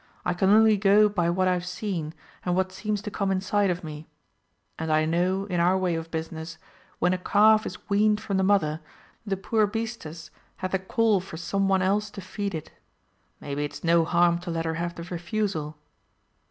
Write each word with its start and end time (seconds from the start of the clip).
I 0.25 0.33
can 0.33 0.49
only 0.49 0.77
go 0.77 1.07
by 1.07 1.29
what 1.29 1.47
I 1.47 1.53
have 1.53 1.65
seen, 1.67 2.15
and 2.43 2.55
what 2.55 2.71
seems 2.71 3.03
to 3.03 3.11
come 3.11 3.29
inside 3.29 3.69
of 3.69 3.83
me. 3.83 4.07
And 4.79 4.91
I 4.91 5.05
know, 5.05 5.45
in 5.45 5.59
our 5.59 5.77
way 5.77 5.93
of 5.93 6.09
business, 6.09 6.57
when 6.97 7.13
a 7.13 7.19
calf 7.19 7.67
is 7.67 7.87
weaned 7.87 8.19
from 8.19 8.37
the 8.37 8.43
mother, 8.43 8.79
the 9.27 9.37
poor 9.37 9.67
beastess 9.67 10.31
hath 10.57 10.73
a 10.73 10.79
call 10.79 11.19
for 11.19 11.37
some 11.37 11.67
one 11.67 11.83
else 11.83 12.09
to 12.17 12.21
feed 12.21 12.55
it. 12.55 12.71
Maybe 13.39 13.63
it's 13.63 13.83
no 13.83 14.03
harm 14.03 14.39
to 14.39 14.49
let 14.49 14.65
her 14.65 14.73
have 14.73 14.95
the 14.95 15.03
refusal." 15.03 15.77